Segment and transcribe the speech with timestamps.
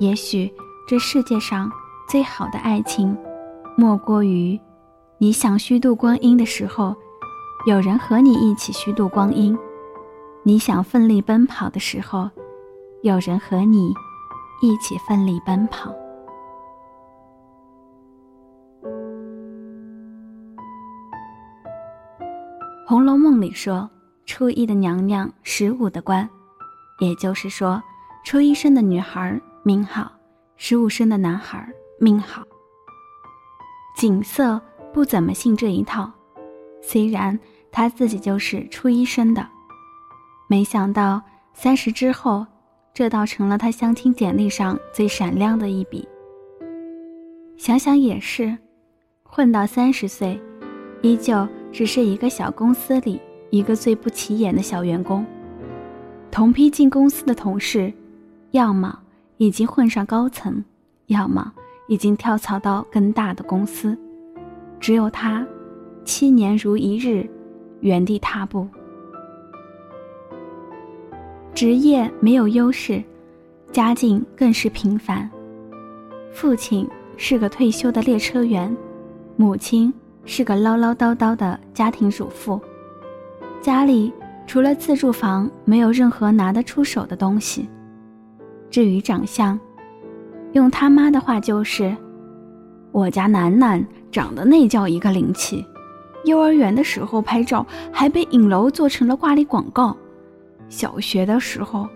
[0.00, 0.50] 也许
[0.86, 1.70] 这世界上
[2.08, 3.14] 最好的爱情，
[3.76, 4.58] 莫过于
[5.18, 6.96] 你想虚度光阴的时候，
[7.66, 9.54] 有人和你一起虚度光阴；
[10.42, 12.30] 你想奋力奔跑的时候，
[13.02, 13.92] 有人和你
[14.62, 15.90] 一起奋力奔跑。
[22.86, 23.88] 《红楼梦》里说，
[24.24, 26.26] 初一的娘娘，十五的官，
[27.00, 27.82] 也就是说，
[28.24, 30.12] 初一生的女孩命好。
[30.62, 31.66] 十五生的男孩
[31.98, 32.42] 命好。
[33.96, 34.60] 景色
[34.92, 36.10] 不怎么信这一套，
[36.82, 37.38] 虽然
[37.72, 39.46] 他自己就是初一生的，
[40.48, 41.22] 没想到
[41.54, 42.46] 三十之后，
[42.92, 46.06] 这倒成了他相亲简历上最闪亮的一笔。
[47.56, 48.56] 想想也是，
[49.22, 50.38] 混到三十岁，
[51.00, 55.24] 依旧只是一个小公司里一个最不起眼的小员工。
[56.30, 57.90] 同批进公司的同事，
[58.50, 58.98] 要么……
[59.40, 60.62] 已经混上高层，
[61.06, 61.50] 要么
[61.88, 63.96] 已经跳槽到更大的公司，
[64.78, 65.46] 只有他，
[66.04, 67.26] 七年如一日，
[67.80, 68.68] 原地踏步。
[71.54, 73.02] 职业没有优势，
[73.72, 75.28] 家境更是平凡。
[76.30, 78.76] 父亲是个退休的列车员，
[79.36, 79.90] 母亲
[80.26, 82.60] 是个唠唠叨叨的家庭主妇，
[83.62, 84.12] 家里
[84.46, 87.66] 除了自住房，没有任何拿得出手的东西。
[88.70, 89.58] 至于长相，
[90.52, 91.94] 用他妈的话就是，
[92.92, 95.66] 我家楠楠长得那叫一个灵气，
[96.24, 99.96] 幼儿园的时候拍照还被影楼做成了挂历广告，
[100.68, 101.88] 小学的时候，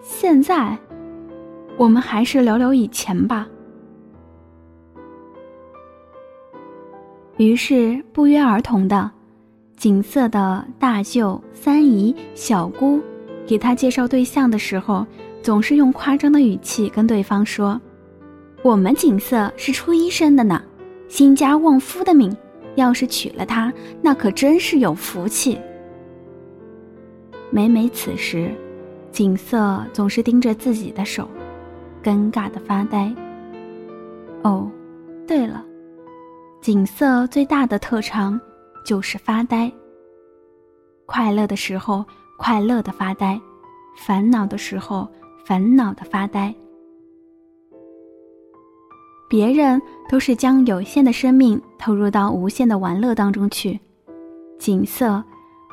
[0.00, 0.78] 现在，
[1.76, 3.48] 我们还是聊聊以前吧。
[7.38, 9.10] 于是不约而同的，
[9.76, 13.00] 景色的大舅、三姨、小姑，
[13.46, 15.04] 给他介绍对象的时候。
[15.42, 17.80] 总是用夸张的语气跟对方说
[18.62, 20.62] ：“我们景色是初一生的呢，
[21.08, 22.34] 新家旺夫的命，
[22.76, 25.58] 要是娶了她，那可真是有福气。”
[27.50, 28.54] 每每此时，
[29.10, 31.28] 景色总是盯着自己的手，
[32.02, 33.12] 尴尬的发呆。
[34.42, 34.70] 哦，
[35.26, 35.64] 对了，
[36.60, 38.40] 景色最大的特长
[38.86, 39.70] 就是发呆。
[41.04, 42.04] 快乐的时候，
[42.38, 43.40] 快乐的发呆；
[43.96, 45.10] 烦恼的时候。
[45.44, 46.54] 烦恼的发呆，
[49.28, 53.78] 别人都是将有限的生命投入到无限的玩乐当中去，
[54.58, 55.22] 景色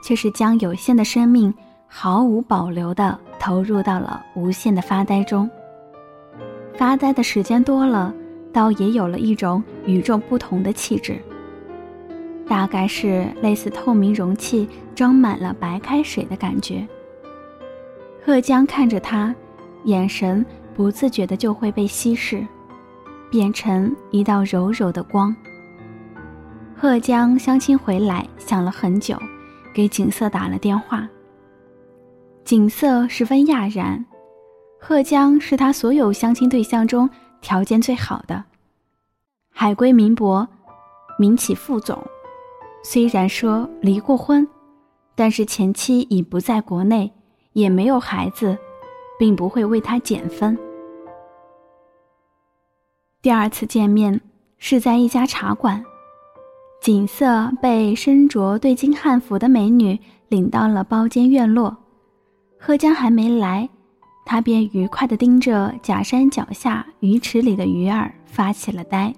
[0.03, 1.53] 却是将有限的生命
[1.87, 5.47] 毫无保留的投入到了无限的发呆中。
[6.73, 8.11] 发呆的时间多了，
[8.51, 11.19] 倒也有了一种与众不同的气质，
[12.47, 16.87] 大概是类似透明容器装满了白开水的感觉。
[18.25, 19.35] 贺江看着他。
[19.85, 20.45] 眼神
[20.75, 22.45] 不自觉的就会被稀释，
[23.29, 25.35] 变成一道柔柔的光。
[26.75, 29.17] 贺江相亲回来，想了很久，
[29.73, 31.07] 给景色打了电话。
[32.45, 34.05] 景色十分讶然，
[34.79, 37.09] 贺江是他所有相亲对象中
[37.41, 38.43] 条件最好的，
[39.51, 40.47] 海归民博，
[41.17, 42.01] 民企副总，
[42.83, 44.47] 虽然说离过婚，
[45.15, 47.11] 但是前妻已不在国内，
[47.53, 48.57] 也没有孩子。
[49.19, 50.57] 并不会为他减分。
[53.21, 54.19] 第二次见面
[54.57, 55.83] 是在一家茶馆，
[56.81, 59.99] 景色被身着对襟汉服的美女
[60.29, 61.75] 领到了包间院落。
[62.57, 63.69] 贺江还没来，
[64.25, 69.13] 他便愉快地盯着假山脚下鱼池里的鱼儿发起了呆。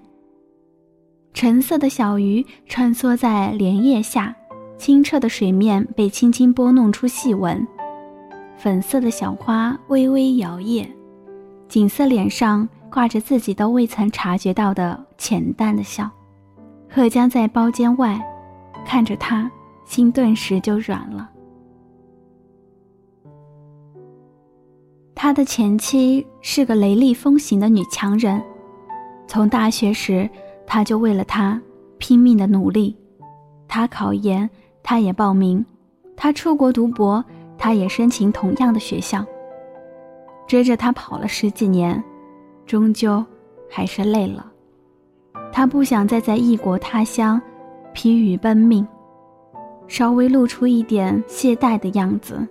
[1.34, 4.36] 橙色的小鱼穿梭在莲叶下，
[4.78, 7.68] 清澈的水面被轻轻拨弄出细纹。
[8.62, 10.88] 粉色的小花微微摇曳，
[11.68, 16.08] 景色脸上挂着自己都未曾察觉到的浅淡的笑。
[16.88, 18.22] 贺江在包间外
[18.86, 19.50] 看着他，
[19.84, 21.28] 心顿时就软了。
[25.16, 28.40] 他的前妻是个雷厉风行的女强人，
[29.28, 30.30] 从大学时
[30.68, 31.60] 他就为了她
[31.98, 32.96] 拼命的努力，
[33.68, 34.48] 他考研，
[34.84, 35.66] 他也报名，
[36.16, 37.26] 他出国读博。
[37.64, 39.24] 他也申请同样的学校，
[40.48, 42.04] 追着他跑了十几年，
[42.66, 43.24] 终究
[43.70, 44.52] 还是累了。
[45.52, 47.40] 他不想再在异国他乡
[47.94, 48.86] 疲于奔命，
[49.88, 52.48] 稍微露出一点懈怠的样子，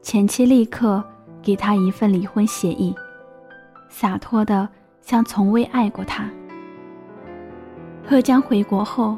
[0.00, 1.04] 前妻立刻
[1.42, 2.94] 给他一份离婚协议，
[3.90, 4.66] 洒脱的
[5.02, 6.26] 像从未爱过他。
[8.02, 9.14] 贺江回国后，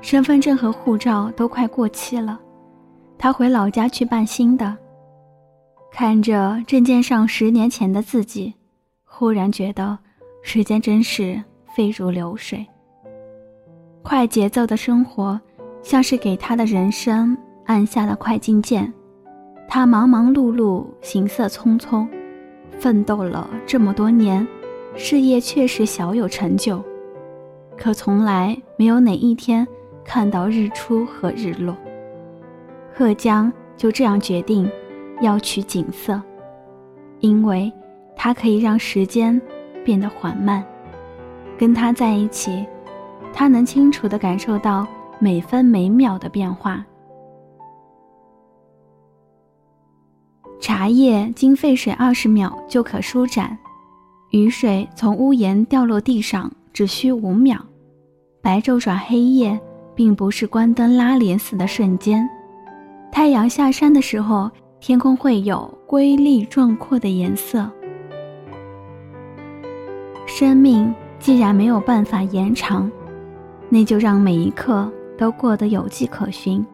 [0.00, 2.40] 身份证和护照都快过期了，
[3.16, 4.76] 他回老家去办新的。
[5.90, 8.54] 看着证件上十年前的自己，
[9.04, 9.98] 忽然觉得
[10.42, 11.42] 时间真是
[11.74, 12.64] 飞如流水。
[14.02, 15.40] 快节奏的生活，
[15.82, 17.36] 像是给他的人生
[17.66, 18.92] 按下了快进键。
[19.68, 22.08] 他忙忙碌碌，行色匆匆，
[22.78, 24.46] 奋斗了这么多年，
[24.94, 26.82] 事业确实小有成就，
[27.76, 29.66] 可从来没有哪一天
[30.04, 31.76] 看到日出和日落。
[32.94, 34.70] 贺江就这样决定
[35.20, 36.20] 要取景色，
[37.20, 37.72] 因为
[38.16, 39.40] 它可以让时间
[39.84, 40.64] 变得缓慢，
[41.56, 42.66] 跟他在一起。
[43.32, 44.86] 他能清楚地感受到
[45.20, 46.84] 每分每秒的变化。
[50.60, 53.56] 茶叶经沸水二十秒就可舒展，
[54.30, 57.58] 雨水从屋檐掉落地上只需五秒，
[58.42, 59.58] 白昼转黑夜
[59.94, 62.28] 并不是关灯拉帘似的瞬间。
[63.12, 64.50] 太阳下山的时候，
[64.80, 67.70] 天空会有瑰丽壮阔的颜色。
[70.26, 72.90] 生命既然没有办法延长。
[73.70, 76.64] 那就让每一刻都过得有迹可循，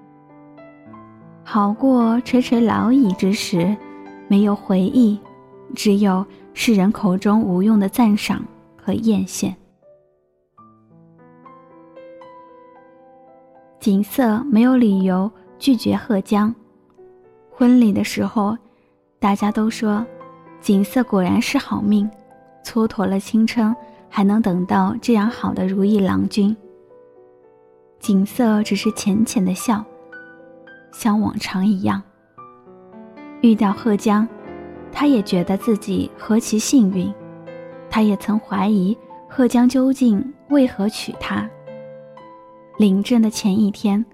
[1.42, 3.76] 好过垂垂老矣之时，
[4.28, 5.18] 没有回忆，
[5.74, 8.44] 只有世人口中无用的赞赏
[8.80, 9.52] 和艳羡。
[13.80, 15.28] 景色没有理由
[15.58, 16.54] 拒绝贺江。
[17.56, 18.56] 婚礼的时候，
[19.20, 20.04] 大家都说，
[20.60, 22.10] 景色果然是好命，
[22.64, 23.74] 蹉跎了青春，
[24.08, 26.54] 还能等到这样好的如意郎君。
[28.00, 29.84] 景色只是浅浅的笑，
[30.92, 32.02] 像往常一样。
[33.40, 34.26] 遇到贺江，
[34.90, 37.12] 他也觉得自己何其幸运。
[37.88, 38.98] 他也曾怀疑
[39.28, 41.48] 贺江究竟为何娶她。
[42.78, 44.04] 领证的前一天，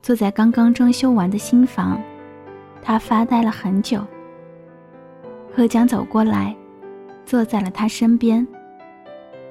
[0.00, 2.00] 坐在刚刚装修完的新房，
[2.86, 4.00] 他发呆了很久。
[5.52, 6.54] 贺江走过来，
[7.24, 8.46] 坐在了他身边。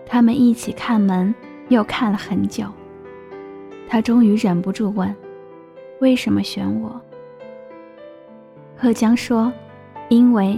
[0.06, 1.36] 他们一起看门，
[1.68, 2.66] 又看了很久。
[3.90, 5.14] 他终于忍不住问
[6.00, 7.02] ：“为什么选我？”
[8.78, 9.52] 贺江说
[10.08, 10.58] ：“因为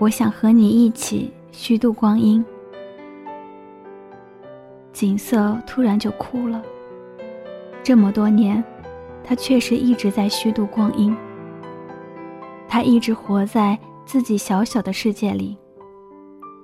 [0.00, 2.44] 我想和你一起虚度光阴。”
[4.92, 6.60] 景色突然就哭了。
[7.84, 8.62] 这么多年，
[9.22, 11.16] 他确实一直在虚度光阴。
[12.68, 15.56] 他一直活在自己小小的世界里，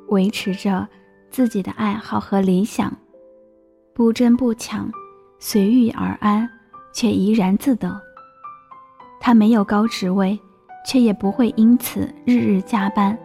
[0.08, 0.86] 维持着
[1.30, 2.92] 自己的爱好和理想，
[3.94, 4.90] 不争不抢。
[5.40, 6.48] 随遇而安，
[6.94, 8.00] 却怡然自得。
[9.20, 10.38] 他没有高职位，
[10.86, 13.18] 却也不会因此日日加班。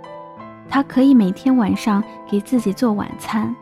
[0.67, 3.55] 他可以每天晚上给自己做晚餐，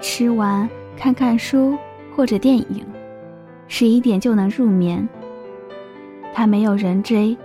[0.00, 1.78] 吃完看看书
[2.16, 2.84] 或者电影，
[3.68, 5.08] 十一点就能入眠。
[6.32, 7.36] 他没有人追，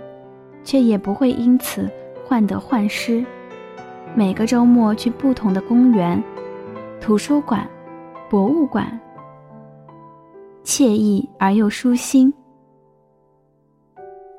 [0.64, 1.90] 却也不会因此
[2.26, 3.24] 患得患失。
[4.14, 6.22] 每个周末去不同的公园、
[7.00, 7.68] 图书馆、
[8.28, 8.98] 博物馆。
[10.62, 12.32] 惬意而又舒心，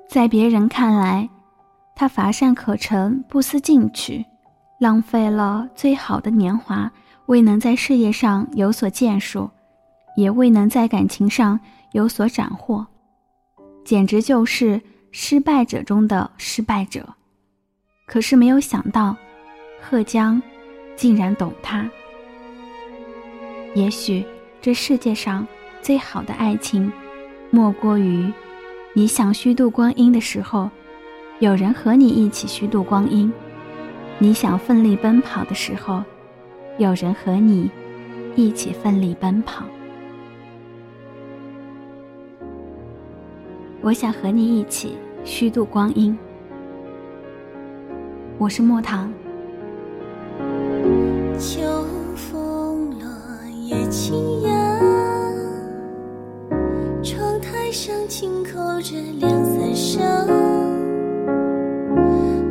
[0.08, 1.28] 在别人看来，
[1.96, 4.24] 他乏善可陈、不思进取，
[4.80, 6.90] 浪费了最好的年华，
[7.26, 9.50] 未能在事业上有所建树，
[10.16, 11.60] 也未能在感情上
[11.92, 12.86] 有所斩获，
[13.84, 14.80] 简直就是
[15.12, 17.08] 失败者中的失败者。
[18.06, 19.16] 可是没有想到，
[19.82, 20.42] 贺江
[20.96, 21.90] 竟然懂他。
[23.76, 24.26] 也许
[24.62, 25.48] 这世界上。
[25.84, 26.92] 最好的爱情，
[27.50, 28.32] 莫过于
[28.94, 30.70] 你想虚度光阴的时候，
[31.40, 33.32] 有人和你一起虚度光阴；
[34.20, 36.04] 你想奋力奔跑的时候，
[36.78, 37.72] 有人和你
[38.36, 39.66] 一起奋力奔跑。
[43.84, 46.16] 我想和你一起虚度光阴。
[48.38, 49.12] 我是莫糖。
[51.40, 51.60] 秋
[52.16, 53.08] 风落
[53.68, 54.52] 叶轻扬。
[57.02, 60.28] 窗台上轻叩着两三声，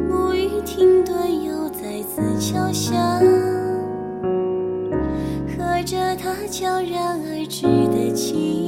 [0.08, 2.98] 暮雨停顿又再次敲响，
[5.46, 8.66] 和着它悄然而至的清